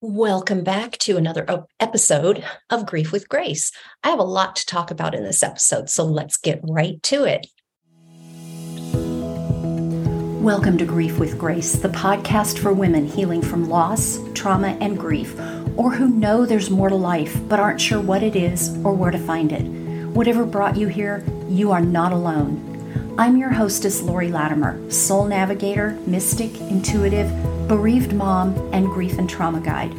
[0.00, 3.72] Welcome back to another episode of Grief with Grace.
[4.04, 7.24] I have a lot to talk about in this episode, so let's get right to
[7.24, 7.48] it.
[10.40, 15.36] Welcome to Grief with Grace, the podcast for women healing from loss, trauma, and grief,
[15.76, 19.10] or who know there's more to life but aren't sure what it is or where
[19.10, 19.64] to find it.
[20.10, 22.67] Whatever brought you here, you are not alone.
[23.18, 27.28] I'm your hostess, Lori Latimer, soul navigator, mystic, intuitive
[27.66, 29.92] bereaved mom, and grief and trauma guide.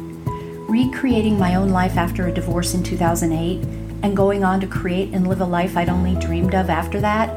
[0.70, 3.62] Recreating my own life after a divorce in 2008
[4.02, 7.28] and going on to create and live a life I'd only dreamed of after that,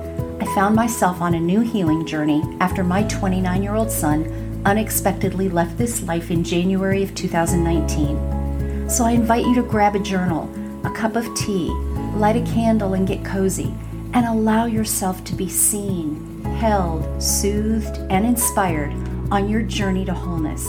[0.42, 5.50] I found myself on a new healing journey after my 29 year old son unexpectedly
[5.50, 8.90] left this life in January of 2019.
[8.90, 10.50] So I invite you to grab a journal,
[10.86, 11.68] a cup of tea,
[12.16, 13.76] light a candle, and get cozy,
[14.13, 18.94] and allow yourself to be seen, held, soothed, and inspired
[19.31, 20.67] on your journey to wholeness.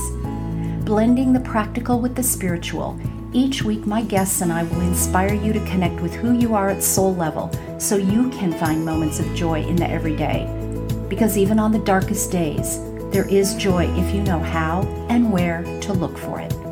[0.84, 2.98] Blending the practical with the spiritual,
[3.32, 6.70] each week my guests and I will inspire you to connect with who you are
[6.70, 10.46] at soul level so you can find moments of joy in the everyday.
[11.08, 12.79] Because even on the darkest days,
[13.10, 16.63] there is joy if you know how and where to look for it.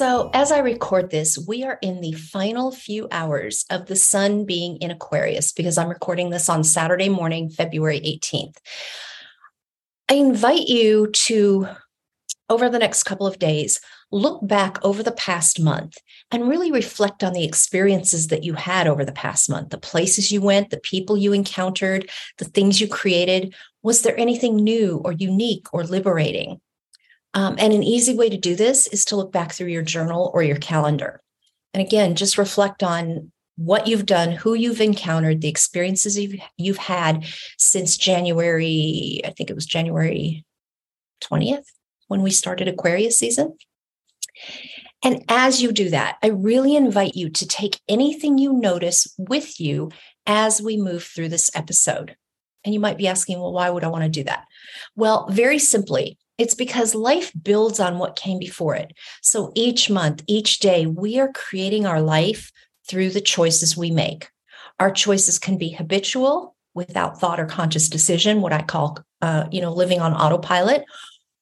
[0.00, 4.46] So, as I record this, we are in the final few hours of the sun
[4.46, 8.56] being in Aquarius because I'm recording this on Saturday morning, February 18th.
[10.08, 11.68] I invite you to,
[12.48, 13.78] over the next couple of days,
[14.10, 15.98] look back over the past month
[16.30, 20.32] and really reflect on the experiences that you had over the past month, the places
[20.32, 23.54] you went, the people you encountered, the things you created.
[23.82, 26.58] Was there anything new or unique or liberating?
[27.34, 30.30] Um, and an easy way to do this is to look back through your journal
[30.34, 31.20] or your calendar.
[31.72, 36.78] And again, just reflect on what you've done, who you've encountered, the experiences you've, you've
[36.78, 37.24] had
[37.58, 40.44] since January, I think it was January
[41.22, 41.66] 20th
[42.08, 43.56] when we started Aquarius season.
[45.04, 49.60] And as you do that, I really invite you to take anything you notice with
[49.60, 49.90] you
[50.26, 52.16] as we move through this episode.
[52.64, 54.44] And you might be asking, well, why would I want to do that?
[54.96, 58.94] Well, very simply, it's because life builds on what came before it.
[59.20, 62.50] So each month, each day, we are creating our life
[62.88, 64.30] through the choices we make.
[64.80, 69.60] Our choices can be habitual without thought or conscious decision, what I call, uh, you
[69.60, 70.82] know, living on autopilot,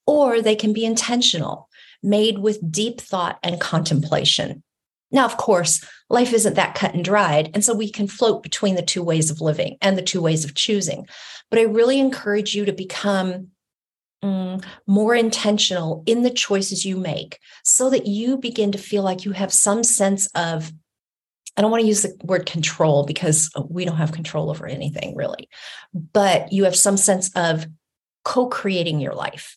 [0.04, 1.68] or they can be intentional,
[2.02, 4.64] made with deep thought and contemplation.
[5.12, 7.52] Now, of course, life isn't that cut and dried.
[7.54, 10.44] And so we can float between the two ways of living and the two ways
[10.44, 11.06] of choosing.
[11.50, 13.52] But I really encourage you to become
[14.22, 19.24] mm, more intentional in the choices you make so that you begin to feel like
[19.24, 20.72] you have some sense of
[21.56, 25.16] I don't want to use the word control because we don't have control over anything
[25.16, 25.48] really,
[25.92, 27.66] but you have some sense of
[28.24, 29.56] co creating your life,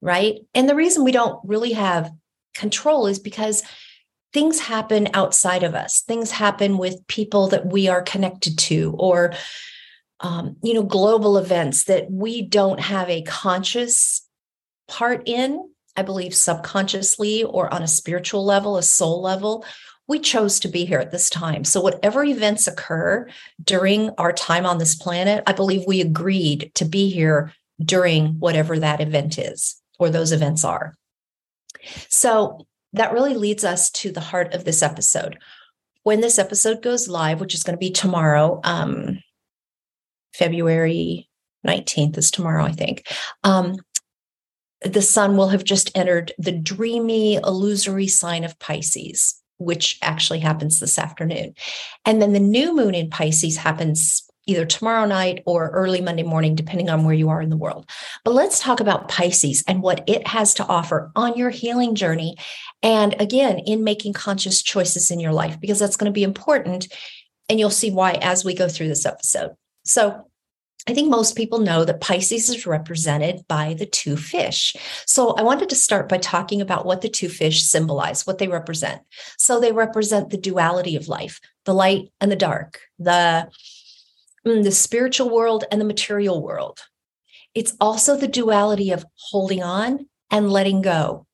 [0.00, 0.36] right?
[0.54, 2.10] And the reason we don't really have
[2.54, 3.62] control is because
[4.32, 9.34] things happen outside of us, things happen with people that we are connected to, or
[10.22, 14.26] um, you know, global events that we don't have a conscious
[14.88, 15.68] part in.
[15.96, 19.66] I believe subconsciously or on a spiritual level, a soul level,
[20.08, 21.64] we chose to be here at this time.
[21.64, 23.28] So, whatever events occur
[23.62, 27.52] during our time on this planet, I believe we agreed to be here
[27.82, 30.96] during whatever that event is or those events are.
[32.08, 35.38] So, that really leads us to the heart of this episode.
[36.02, 39.18] When this episode goes live, which is going to be tomorrow, um,
[40.34, 41.28] February
[41.66, 43.06] 19th is tomorrow, I think.
[43.44, 43.76] Um,
[44.82, 50.80] the sun will have just entered the dreamy, illusory sign of Pisces which actually happens
[50.80, 51.54] this afternoon.
[52.04, 56.56] And then the new moon in Pisces happens either tomorrow night or early Monday morning,
[56.56, 57.88] depending on where you are in the world.
[58.24, 62.36] But let's talk about Pisces and what it has to offer on your healing journey.
[62.82, 66.88] And again, in making conscious choices in your life, because that's going to be important.
[67.48, 69.52] And you'll see why as we go through this episode.
[69.84, 70.26] So,
[70.88, 74.74] I think most people know that Pisces is represented by the two fish.
[75.06, 78.48] So I wanted to start by talking about what the two fish symbolize, what they
[78.48, 79.00] represent.
[79.38, 83.48] So they represent the duality of life, the light and the dark, the
[84.44, 86.80] mm, the spiritual world and the material world.
[87.54, 91.26] It's also the duality of holding on and letting go.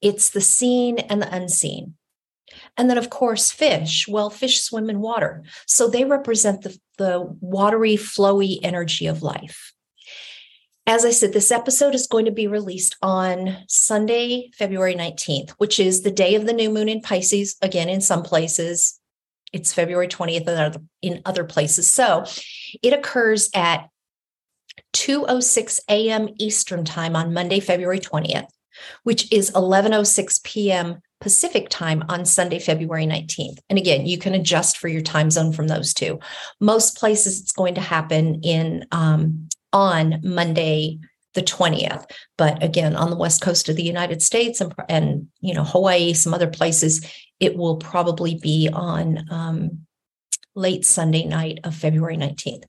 [0.00, 1.94] It's the seen and the unseen.
[2.76, 4.06] And then, of course, fish.
[4.08, 5.42] Well, fish swim in water.
[5.66, 9.72] So they represent the, the watery, flowy energy of life.
[10.86, 15.78] As I said, this episode is going to be released on Sunday, February 19th, which
[15.78, 17.56] is the day of the new moon in Pisces.
[17.60, 18.98] Again, in some places,
[19.52, 21.90] it's February 20th in other places.
[21.90, 22.24] So
[22.82, 23.88] it occurs at
[24.94, 26.28] 2:06 a.m.
[26.38, 28.48] Eastern time on Monday, February 20th,
[29.02, 31.00] which is 11:06 p.m.
[31.20, 33.58] Pacific time on Sunday, February 19th.
[33.68, 36.20] And again, you can adjust for your time zone from those two.
[36.60, 40.98] Most places it's going to happen in um, on Monday,
[41.34, 42.04] the 20th.
[42.36, 46.12] But again, on the west coast of the United States and, and you know, Hawaii,
[46.14, 47.04] some other places,
[47.40, 49.86] it will probably be on um,
[50.54, 52.64] late Sunday night of February 19th.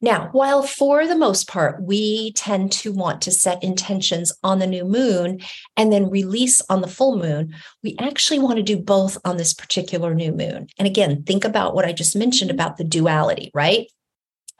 [0.00, 4.66] Now, while for the most part, we tend to want to set intentions on the
[4.66, 5.40] new moon
[5.76, 9.54] and then release on the full moon, we actually want to do both on this
[9.54, 10.66] particular new moon.
[10.78, 13.86] And again, think about what I just mentioned about the duality, right?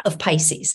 [0.04, 0.74] Of Pisces.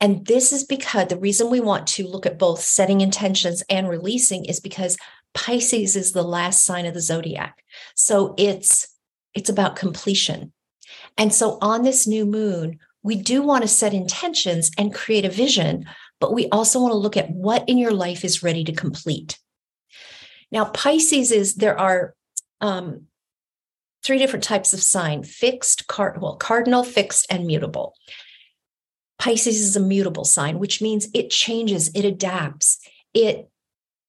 [0.00, 3.88] And this is because the reason we want to look at both setting intentions and
[3.88, 4.96] releasing is because
[5.32, 7.62] Pisces is the last sign of the zodiac.
[7.94, 8.91] So it's
[9.34, 10.52] it's about completion.
[11.16, 15.30] And so on this new moon, we do want to set intentions and create a
[15.30, 15.86] vision,
[16.20, 19.38] but we also want to look at what in your life is ready to complete.
[20.50, 22.14] Now, Pisces is there are
[22.60, 23.06] um,
[24.04, 27.94] three different types of sign fixed, card, well, cardinal, fixed, and mutable.
[29.18, 32.78] Pisces is a mutable sign, which means it changes, it adapts,
[33.14, 33.48] it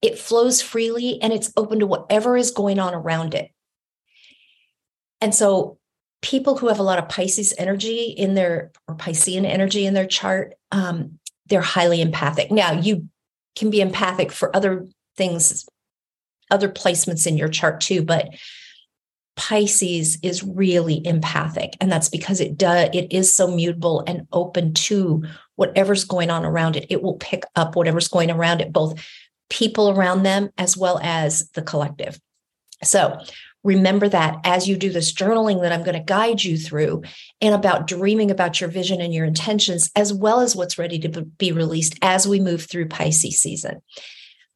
[0.01, 3.51] it flows freely and it's open to whatever is going on around it.
[5.23, 5.77] And so
[6.21, 10.05] people who have a lot of Pisces energy in their or Piscean energy in their
[10.05, 12.51] chart, um, they're highly empathic.
[12.51, 13.07] Now you
[13.55, 14.85] can be empathic for other
[15.15, 15.65] things,
[16.51, 18.35] other placements in your chart too, but
[19.37, 24.73] Pisces is really empathic, and that's because it does it is so mutable and open
[24.73, 25.23] to
[25.55, 26.85] whatever's going on around it.
[26.89, 29.01] It will pick up whatever's going around it, both
[29.49, 32.19] people around them as well as the collective.
[32.83, 33.17] So
[33.63, 37.03] remember that as you do this journaling that I'm going to guide you through
[37.41, 41.21] and about dreaming about your vision and your intentions, as well as what's ready to
[41.23, 43.81] be released as we move through Pisces season.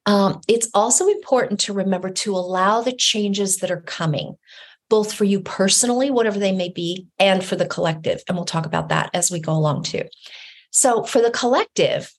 [0.06, 4.36] Um, it's also important to remember to allow the changes that are coming,
[4.90, 8.24] both for you personally, whatever they may be, and for the collective.
[8.28, 10.04] And we'll talk about that as we go along too.
[10.72, 12.12] So, for the collective,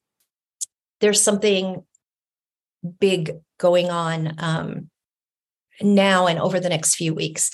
[1.00, 1.82] there's something
[3.00, 4.90] big going on um,
[5.80, 7.50] now and over the next few weeks.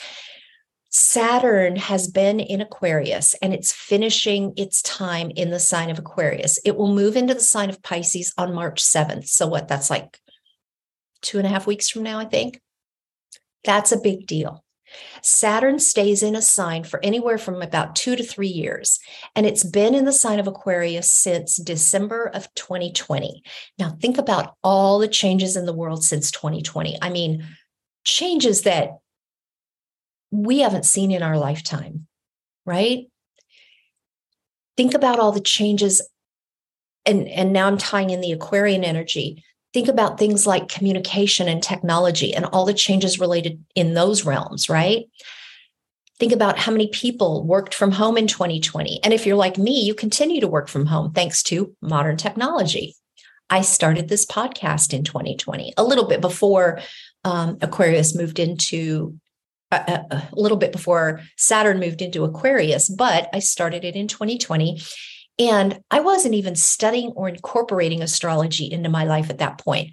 [0.91, 6.59] Saturn has been in Aquarius and it's finishing its time in the sign of Aquarius.
[6.65, 9.27] It will move into the sign of Pisces on March 7th.
[9.27, 10.21] So, what that's like
[11.21, 12.61] two and a half weeks from now, I think.
[13.65, 14.65] That's a big deal.
[15.23, 19.01] Saturn stays in a sign for anywhere from about two to three years,
[19.35, 23.43] and it's been in the sign of Aquarius since December of 2020.
[23.79, 26.99] Now, think about all the changes in the world since 2020.
[27.03, 27.45] I mean,
[28.05, 28.99] changes that
[30.31, 32.07] we haven't seen in our lifetime,
[32.67, 33.07] right?
[34.77, 36.07] Think about all the changes.
[37.07, 41.61] And, and now I'm tying in the Aquarian energy think about things like communication and
[41.61, 45.07] technology and all the changes related in those realms, right?
[46.21, 49.01] Think about how many people worked from home in 2020.
[49.03, 52.95] And if you're like me, you continue to work from home thanks to modern technology.
[53.51, 56.81] I started this podcast in 2020, a little bit before
[57.25, 59.19] um, Aquarius moved into
[59.73, 63.97] a, uh, uh, a, little bit before Saturn moved into Aquarius, but I started it
[63.97, 64.81] in 2020.
[65.39, 69.91] And I wasn't even studying or incorporating astrology into my life at that point.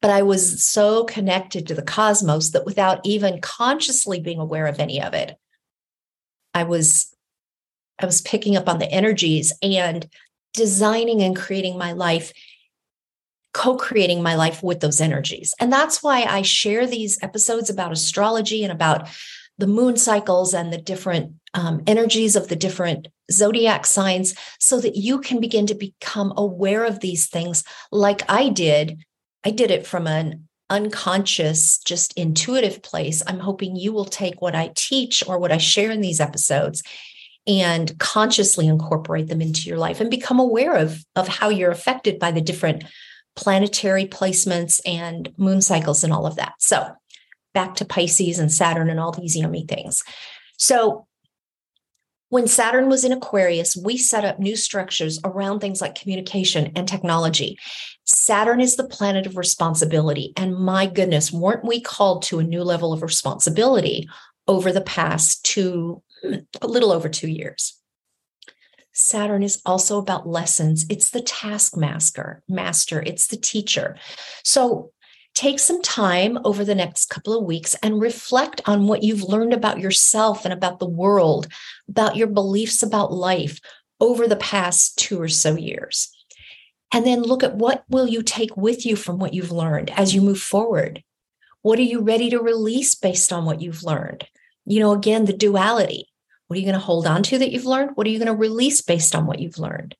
[0.00, 4.78] But I was so connected to the cosmos that without even consciously being aware of
[4.78, 5.36] any of it,
[6.52, 7.10] I was
[7.98, 10.06] I was picking up on the energies and
[10.52, 12.32] designing and creating my life
[13.54, 15.54] co-creating my life with those energies.
[15.58, 19.08] And that's why I share these episodes about astrology and about
[19.56, 24.96] the moon cycles and the different um, energies of the different zodiac signs so that
[24.96, 29.04] you can begin to become aware of these things like I did.
[29.44, 33.22] I did it from an unconscious, just intuitive place.
[33.26, 36.82] I'm hoping you will take what I teach or what I share in these episodes
[37.46, 42.18] and consciously incorporate them into your life and become aware of, of how you're affected
[42.18, 42.84] by the different
[43.36, 46.54] planetary placements and moon cycles and all of that.
[46.58, 46.88] So,
[47.52, 50.02] back to Pisces and Saturn and all these yummy things.
[50.56, 51.06] So,
[52.30, 56.88] when Saturn was in Aquarius, we set up new structures around things like communication and
[56.88, 57.56] technology.
[58.04, 60.32] Saturn is the planet of responsibility.
[60.36, 64.08] And my goodness, weren't we called to a new level of responsibility
[64.48, 66.02] over the past two,
[66.60, 67.80] a little over two years?
[68.94, 70.86] Saturn is also about lessons.
[70.88, 73.96] It's the taskmaster, master, it's the teacher.
[74.44, 74.92] So
[75.34, 79.52] take some time over the next couple of weeks and reflect on what you've learned
[79.52, 81.48] about yourself and about the world,
[81.88, 83.60] about your beliefs about life
[84.00, 86.10] over the past two or so years.
[86.92, 90.14] And then look at what will you take with you from what you've learned as
[90.14, 91.02] you move forward?
[91.62, 94.28] What are you ready to release based on what you've learned?
[94.66, 96.12] You know, again, the duality.
[96.46, 97.92] What are you going to hold on to that you've learned?
[97.94, 99.96] What are you going to release based on what you've learned?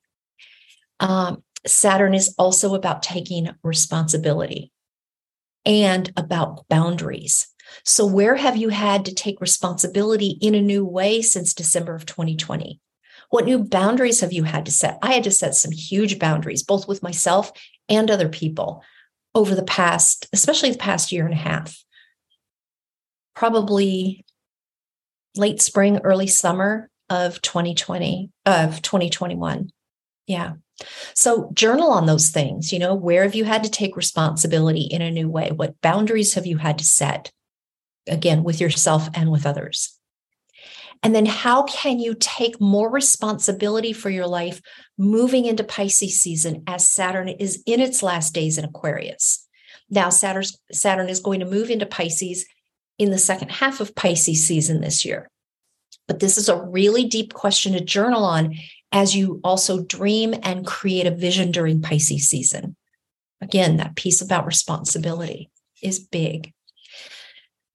[0.99, 4.71] Um, Saturn is also about taking responsibility
[5.65, 7.47] and about boundaries.
[7.83, 12.05] So, where have you had to take responsibility in a new way since December of
[12.05, 12.79] 2020?
[13.29, 14.99] What new boundaries have you had to set?
[15.01, 17.51] I had to set some huge boundaries, both with myself
[17.89, 18.83] and other people
[19.33, 21.83] over the past, especially the past year and a half.
[23.35, 24.23] Probably
[25.37, 29.69] late spring, early summer of 2020, of 2021.
[30.27, 30.53] Yeah.
[31.13, 32.73] So journal on those things.
[32.73, 35.51] You know, where have you had to take responsibility in a new way?
[35.51, 37.31] What boundaries have you had to set?
[38.07, 39.97] Again, with yourself and with others.
[41.01, 44.61] And then how can you take more responsibility for your life
[44.97, 49.47] moving into Pisces season as Saturn is in its last days in Aquarius?
[49.89, 52.45] Now, Saturn, Saturn is going to move into Pisces
[52.97, 55.29] in the second half of Pisces season this year.
[56.07, 58.55] But this is a really deep question to journal on
[58.91, 62.75] as you also dream and create a vision during Pisces season.
[63.41, 65.49] Again, that piece about responsibility
[65.81, 66.53] is big.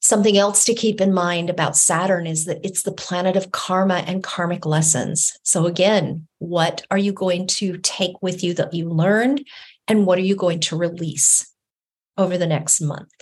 [0.00, 3.96] Something else to keep in mind about Saturn is that it's the planet of karma
[4.06, 5.36] and karmic lessons.
[5.42, 9.46] So, again, what are you going to take with you that you learned?
[9.86, 11.52] And what are you going to release
[12.16, 13.12] over the next month?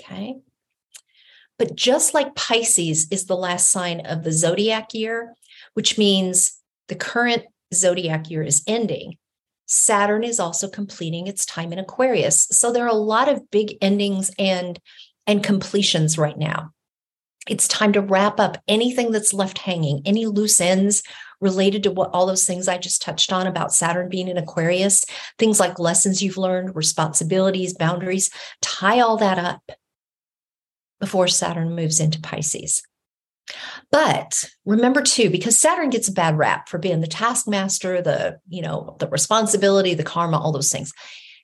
[0.00, 0.38] Okay.
[1.58, 5.34] But just like Pisces is the last sign of the zodiac year,
[5.74, 9.16] which means the current zodiac year is ending.
[9.66, 12.48] Saturn is also completing its time in Aquarius.
[12.50, 14.78] So there are a lot of big endings and,
[15.26, 16.70] and completions right now.
[17.48, 21.02] It's time to wrap up anything that's left hanging, any loose ends
[21.40, 25.04] related to what all those things I just touched on about Saturn being in Aquarius,
[25.38, 29.62] things like lessons you've learned, responsibilities, boundaries, tie all that up
[31.00, 32.82] before Saturn moves into Pisces.
[33.90, 38.62] But remember too, because Saturn gets a bad rap for being the taskmaster, the, you
[38.62, 40.92] know, the responsibility, the karma, all those things.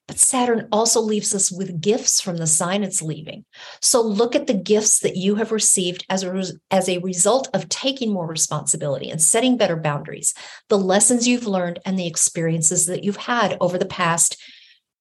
[0.07, 3.47] But Saturn also leaves us with gifts from the sign it's leaving.
[3.81, 7.71] So look at the gifts that you have received as a, as a result of
[7.71, 10.35] taking more responsibility and setting better boundaries,
[10.69, 14.37] the lessons you've learned and the experiences that you've had over the past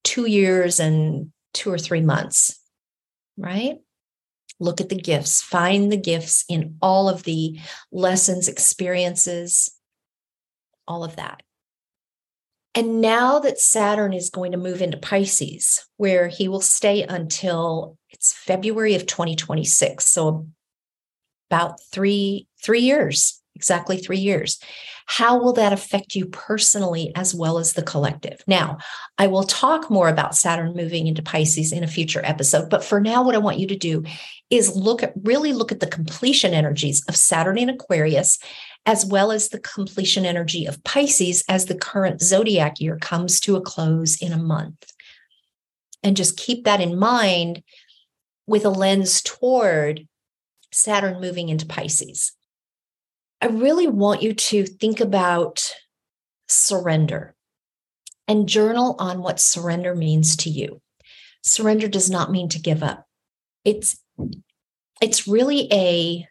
[0.06, 2.58] two years and two or three months,
[3.38, 3.80] right?
[4.64, 7.60] Look at the gifts, find the gifts in all of the
[7.92, 9.78] lessons, experiences,
[10.88, 11.44] all of that.
[12.76, 17.98] And now that Saturn is going to move into Pisces, where he will stay until
[18.10, 20.08] it's February of 2026.
[20.08, 20.48] So
[21.52, 24.60] about three, three years, exactly three years.
[25.06, 28.44] How will that affect you personally as well as the collective?
[28.48, 28.78] Now,
[29.18, 33.00] I will talk more about Saturn moving into Pisces in a future episode, but for
[33.00, 34.04] now, what I want you to do
[34.50, 38.40] is look at really look at the completion energies of Saturn in Aquarius
[38.86, 43.56] as well as the completion energy of Pisces as the current zodiac year comes to
[43.56, 44.92] a close in a month.
[46.04, 47.64] And just keep that in mind
[48.46, 50.06] with a lens toward
[50.72, 52.34] Saturn moving into Pisces.
[53.44, 55.76] I really want you to think about
[56.48, 57.36] surrender
[58.26, 60.82] and journal on what surrender means to you.
[61.42, 63.06] Surrender does not mean to give up.
[63.66, 64.00] It's
[65.02, 66.26] it's really a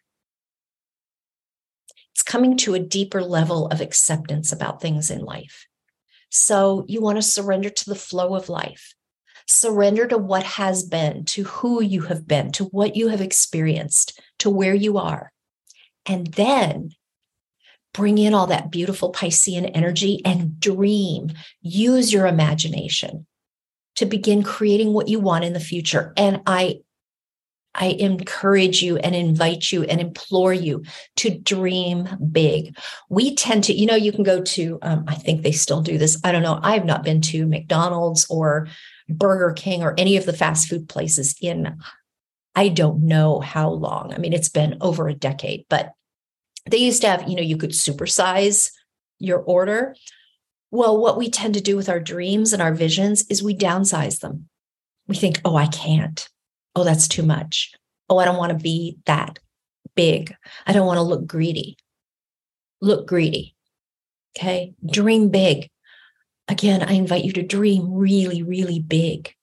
[2.14, 5.66] it's coming to a deeper level of acceptance about things in life.
[6.30, 8.94] So you want to surrender to the flow of life.
[9.46, 14.18] Surrender to what has been, to who you have been, to what you have experienced,
[14.38, 15.30] to where you are.
[16.06, 16.92] And then
[17.94, 21.32] bring in all that beautiful Piscean energy and dream.
[21.60, 23.26] Use your imagination
[23.96, 26.12] to begin creating what you want in the future.
[26.16, 26.80] And I
[27.74, 30.84] I encourage you and invite you and implore you
[31.16, 32.76] to dream big.
[33.08, 35.96] We tend to, you know, you can go to, um, I think they still do
[35.96, 36.20] this.
[36.22, 36.60] I don't know.
[36.62, 38.68] I have not been to McDonald's or
[39.08, 41.78] Burger King or any of the fast food places in,
[42.54, 44.12] I don't know how long.
[44.12, 45.92] I mean, it's been over a decade, but
[46.66, 48.70] they used to have, you know, you could supersize
[49.18, 49.94] your order.
[50.70, 54.20] Well, what we tend to do with our dreams and our visions is we downsize
[54.20, 54.48] them.
[55.06, 56.28] We think, oh, I can't.
[56.74, 57.72] Oh, that's too much.
[58.08, 59.38] Oh, I don't want to be that
[59.94, 60.34] big.
[60.66, 61.76] I don't want to look greedy.
[62.80, 63.54] Look greedy.
[64.36, 64.74] Okay.
[64.90, 65.68] Dream big.
[66.48, 69.34] Again, I invite you to dream really, really big.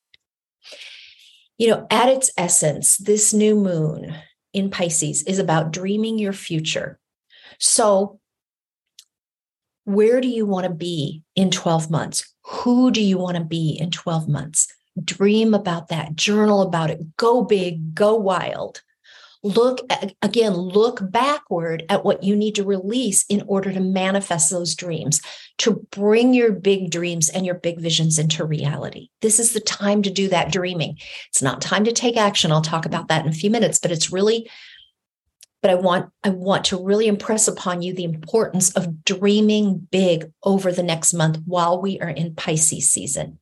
[1.58, 4.16] You know, at its essence, this new moon
[4.54, 7.00] in Pisces is about dreaming your future
[7.58, 8.20] so,
[9.86, 12.32] Where do you want to be in 12 months?
[12.46, 14.68] Who do you want to be in 12 months?
[15.04, 18.82] Dream about that, journal about it, go big, go wild.
[19.42, 24.50] Look at, again, look backward at what you need to release in order to manifest
[24.50, 25.22] those dreams,
[25.60, 29.10] to bring your big dreams and your big visions into reality.
[29.22, 30.98] This is the time to do that dreaming.
[31.30, 32.52] It's not time to take action.
[32.52, 34.50] I'll talk about that in a few minutes, but it's really
[35.62, 40.32] but I want I want to really impress upon you the importance of dreaming big
[40.44, 43.40] over the next month while we are in Pisces season.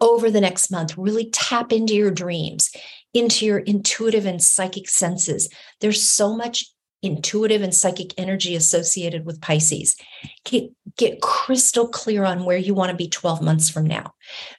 [0.00, 2.70] Over the next month, really tap into your dreams,
[3.12, 5.48] into your intuitive and psychic senses.
[5.80, 6.64] There's so much
[7.02, 9.96] intuitive and psychic energy associated with Pisces.
[10.44, 14.14] Get, get crystal clear on where you want to be 12 months from now.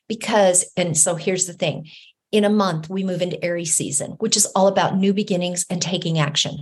[0.08, 1.88] Because, and so here's the thing
[2.32, 5.82] in a month, we move into Aries season, which is all about new beginnings and
[5.82, 6.58] taking action.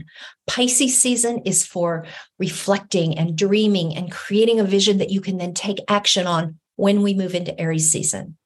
[0.48, 2.06] Pisces season is for
[2.40, 7.04] reflecting and dreaming and creating a vision that you can then take action on when
[7.04, 8.38] we move into Aries season.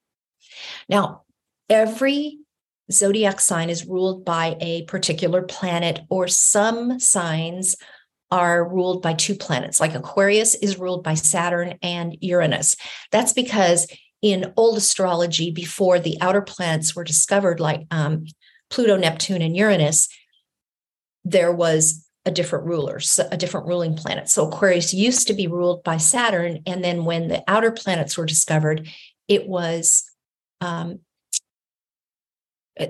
[0.88, 1.22] Now,
[1.70, 2.38] every
[2.92, 7.76] zodiac sign is ruled by a particular planet, or some signs
[8.30, 12.76] are ruled by two planets, like Aquarius is ruled by Saturn and Uranus.
[13.12, 13.86] That's because
[14.24, 18.24] in old astrology before the outer planets were discovered, like um,
[18.70, 20.08] Pluto, Neptune, and Uranus,
[21.26, 22.98] there was a different ruler,
[23.30, 24.30] a different ruling planet.
[24.30, 26.62] So Aquarius used to be ruled by Saturn.
[26.66, 28.88] And then when the outer planets were discovered,
[29.28, 30.10] it was
[30.62, 31.00] um,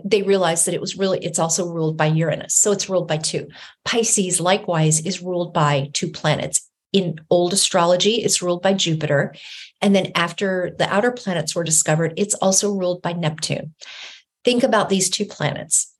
[0.04, 3.18] they realized that it was really it's also ruled by uranus so it's ruled by
[3.18, 3.46] two
[3.84, 9.34] pisces likewise is ruled by two planets in old astrology, it's ruled by Jupiter.
[9.82, 13.74] And then after the outer planets were discovered, it's also ruled by Neptune.
[14.44, 15.92] Think about these two planets.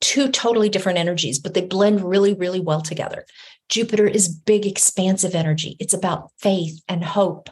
[0.00, 3.26] Two totally different energies, but they blend really, really well together.
[3.68, 5.76] Jupiter is big, expansive energy.
[5.80, 7.50] It's about faith and hope,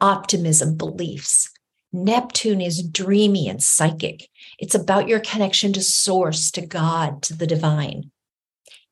[0.00, 1.48] optimism, beliefs.
[1.92, 4.28] Neptune is dreamy and psychic.
[4.58, 8.10] It's about your connection to source, to God, to the divine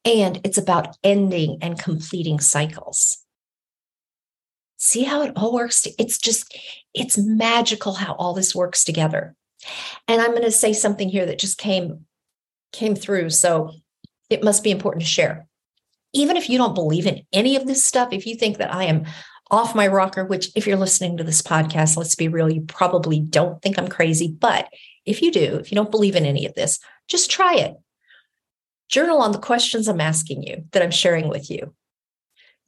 [0.06, 3.18] and it's about ending and completing cycles.
[4.78, 5.86] See how it all works?
[5.98, 6.56] It's just,
[6.94, 9.34] it's magical how all this works together.
[10.06, 12.06] And I'm going to say something here that just came
[12.72, 13.72] came through, so
[14.28, 15.46] it must be important to share.
[16.12, 18.84] Even if you don't believe in any of this stuff, if you think that I
[18.84, 19.06] am
[19.50, 23.20] off my rocker, which if you're listening to this podcast, let's be real, you probably
[23.20, 24.68] don't think I'm crazy, but
[25.06, 27.76] if you do, if you don't believe in any of this, just try it
[28.88, 31.74] journal on the questions I'm asking you that I'm sharing with you.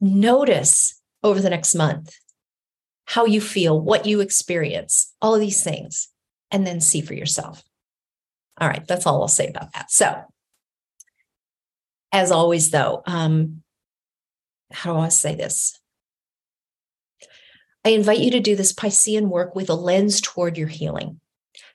[0.01, 2.15] Notice over the next month
[3.05, 6.09] how you feel, what you experience, all of these things,
[6.51, 7.63] and then see for yourself.
[8.59, 9.91] All right, that's all I'll say about that.
[9.91, 10.21] So,
[12.11, 13.61] as always, though, um,
[14.71, 15.79] how do I say this?
[17.85, 21.19] I invite you to do this Piscean work with a lens toward your healing.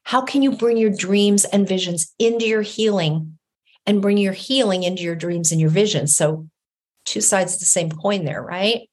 [0.05, 3.39] How can you bring your dreams and visions into your healing
[3.87, 6.17] and bring your healing into your dreams and your visions.
[6.17, 6.49] So,
[7.05, 8.89] two sides of the same coin there, right?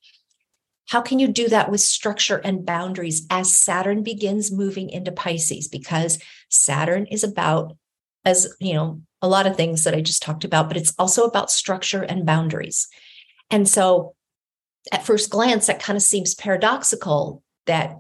[0.90, 5.70] How can you do that with structure and boundaries as Saturn begins moving into Pisces?
[5.70, 7.78] Because Saturn is about,
[8.26, 11.24] as you know, a lot of things that I just talked about, but it's also
[11.24, 12.88] about structure and boundaries.
[13.50, 14.16] And so,
[14.92, 17.98] at first glance, that kind of seems paradoxical that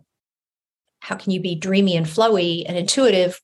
[0.99, 3.39] how can you be dreamy and flowy and intuitive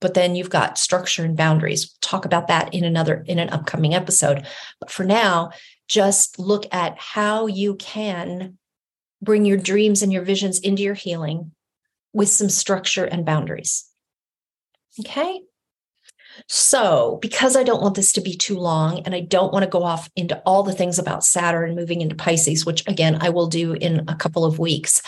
[0.00, 1.94] but then you've got structure and boundaries.
[2.00, 4.46] Talk about that in another in an upcoming episode.
[4.80, 5.50] But for now,
[5.88, 8.58] just look at how you can
[9.22, 11.52] bring your dreams and your visions into your healing
[12.12, 13.84] with some structure and boundaries.
[14.98, 15.40] Okay?
[16.48, 19.70] So, because I don't want this to be too long and I don't want to
[19.70, 23.46] go off into all the things about Saturn moving into Pisces, which again, I will
[23.46, 25.02] do in a couple of weeks.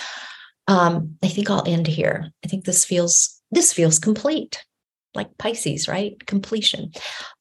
[0.69, 2.31] Um, I think I'll end here.
[2.45, 4.65] I think this feels this feels complete
[5.15, 6.25] like Pisces, right?
[6.27, 6.93] Completion.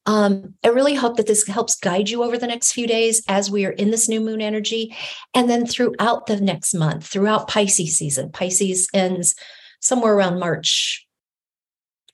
[0.06, 3.50] Um, I really hope that this helps guide you over the next few days as
[3.50, 4.94] we are in this new moon energy.
[5.34, 9.34] And then throughout the next month, throughout Pisces season, Pisces ends
[9.80, 11.06] somewhere around March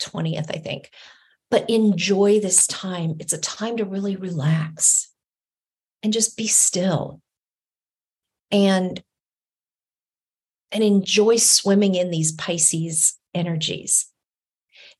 [0.00, 0.90] 20th, I think.
[1.50, 3.16] But enjoy this time.
[3.18, 5.10] It's a time to really relax
[6.02, 7.20] and just be still
[8.50, 9.02] and
[10.70, 14.07] and enjoy swimming in these Pisces energies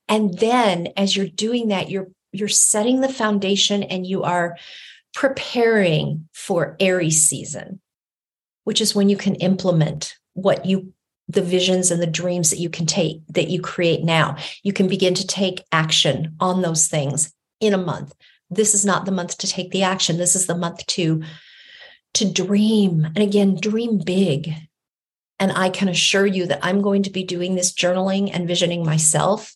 [0.09, 4.57] and then as you're doing that, you're you're setting the foundation and you are
[5.13, 7.79] preparing for Aries season,
[8.65, 10.93] which is when you can implement what you
[11.27, 14.35] the visions and the dreams that you can take that you create now.
[14.63, 18.15] You can begin to take action on those things in a month.
[18.49, 20.17] This is not the month to take the action.
[20.17, 21.21] This is the month to
[22.15, 23.05] to dream.
[23.05, 24.51] And again, dream big.
[25.39, 28.83] And I can assure you that I'm going to be doing this journaling and visioning
[28.83, 29.55] myself.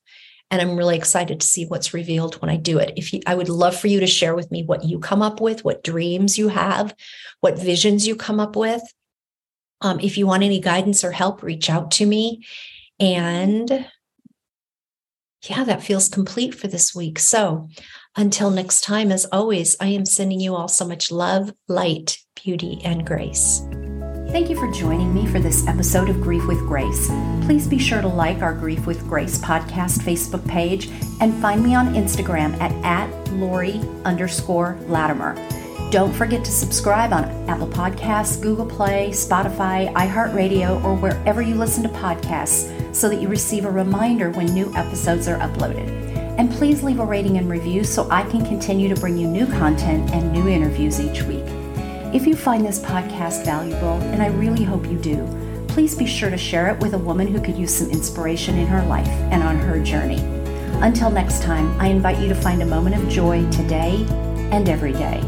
[0.53, 2.93] And I'm really excited to see what's revealed when I do it.
[2.95, 5.41] If you, I would love for you to share with me what you come up
[5.41, 6.95] with, what dreams you have,
[7.39, 8.83] what visions you come up with.
[9.81, 12.45] Um, if you want any guidance or help, reach out to me.
[12.99, 13.87] And
[15.49, 17.17] yeah, that feels complete for this week.
[17.17, 17.67] So
[18.15, 22.79] until next time, as always, I am sending you all so much love, light, beauty,
[22.85, 23.63] and grace.
[24.33, 27.05] Thank you for joining me for this episode of Grief with Grace.
[27.45, 30.89] Please be sure to like our Grief with Grace podcast Facebook page
[31.21, 35.35] and find me on Instagram at, at Lori underscore Latimer.
[35.91, 41.83] Don't forget to subscribe on Apple Podcasts, Google Play, Spotify, iHeartRadio, or wherever you listen
[41.83, 45.87] to podcasts so that you receive a reminder when new episodes are uploaded.
[46.39, 49.45] And please leave a rating and review so I can continue to bring you new
[49.45, 51.45] content and new interviews each week.
[52.13, 55.27] If you find this podcast valuable, and I really hope you do,
[55.67, 58.67] please be sure to share it with a woman who could use some inspiration in
[58.67, 60.19] her life and on her journey.
[60.83, 64.05] Until next time, I invite you to find a moment of joy today
[64.51, 65.23] and every day.